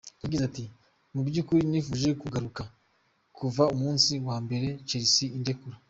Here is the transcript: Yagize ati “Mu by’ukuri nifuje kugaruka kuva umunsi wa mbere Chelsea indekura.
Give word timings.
Yagize 0.23 0.43
ati 0.49 0.63
“Mu 1.13 1.21
by’ukuri 1.27 1.61
nifuje 1.69 2.09
kugaruka 2.21 2.61
kuva 3.37 3.63
umunsi 3.75 4.11
wa 4.27 4.37
mbere 4.45 4.67
Chelsea 4.87 5.33
indekura. 5.39 5.75